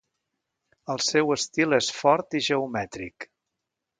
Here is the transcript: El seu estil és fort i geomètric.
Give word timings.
El 0.93 1.01
seu 1.07 1.33
estil 1.35 1.77
és 1.79 1.91
fort 1.99 2.39
i 2.39 2.43
geomètric. 2.47 3.31